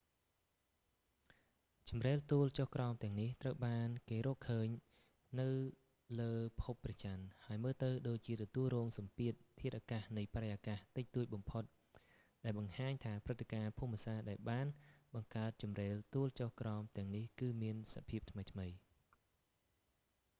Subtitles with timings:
[1.89, 4.67] ជម្រេលទួលចុះក្រោមទាំងនេះត្រូវបានគេរកឃើញ
[5.41, 5.49] នៅ
[6.19, 11.63] លើភពព្រះច័ន្ទហើយមើលទៅដូចជាទទួលរងសំពាធធាតុអាកាសនៃបរិយាកាសតិចតួចបំផុត
[12.43, 14.67] ដែលបង្ហាញថាព្រឹត្តិការណ៍ភូមិសាស្ត្រដែលបាន
[15.13, 18.73] បង្កើតជម្រេលទួលចុះក្រោមទាំងនេះគឺមានសភាពថ្មីៗ